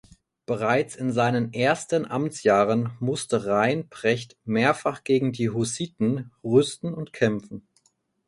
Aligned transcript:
Bereits 0.47 0.95
in 0.95 1.11
seinen 1.11 1.53
ersten 1.53 2.07
Amtsjahren 2.07 2.89
musste 2.99 3.45
Reinprecht 3.45 4.35
mehrfach 4.45 5.03
gegen 5.03 5.31
die 5.31 5.51
Hussiten 5.51 6.31
rüsten 6.43 6.95
und 6.95 7.13
kämpfen. 7.13 7.67